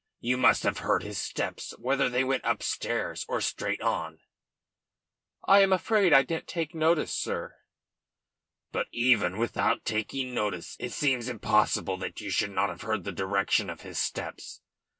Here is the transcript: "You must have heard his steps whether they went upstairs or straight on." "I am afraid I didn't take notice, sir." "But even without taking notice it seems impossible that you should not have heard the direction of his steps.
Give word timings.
"You 0.19 0.35
must 0.35 0.63
have 0.63 0.79
heard 0.79 1.03
his 1.03 1.19
steps 1.19 1.75
whether 1.77 2.09
they 2.09 2.23
went 2.23 2.43
upstairs 2.43 3.23
or 3.29 3.39
straight 3.39 3.83
on." 3.83 4.17
"I 5.45 5.59
am 5.61 5.71
afraid 5.71 6.11
I 6.11 6.23
didn't 6.23 6.47
take 6.47 6.73
notice, 6.73 7.13
sir." 7.13 7.55
"But 8.71 8.87
even 8.91 9.37
without 9.37 9.85
taking 9.85 10.33
notice 10.33 10.75
it 10.79 10.91
seems 10.93 11.29
impossible 11.29 11.97
that 11.97 12.19
you 12.19 12.31
should 12.31 12.49
not 12.49 12.69
have 12.69 12.81
heard 12.81 13.03
the 13.03 13.11
direction 13.11 13.69
of 13.69 13.81
his 13.81 13.99
steps. 13.99 14.63